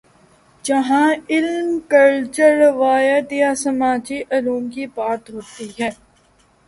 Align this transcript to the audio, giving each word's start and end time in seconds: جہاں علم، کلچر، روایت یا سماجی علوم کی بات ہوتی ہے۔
جہاں 0.63 1.09
علم، 1.29 1.67
کلچر، 1.89 2.51
روایت 2.59 3.33
یا 3.33 3.53
سماجی 3.55 4.21
علوم 4.31 4.69
کی 4.69 4.85
بات 4.95 5.29
ہوتی 5.29 5.69
ہے۔ 5.79 5.89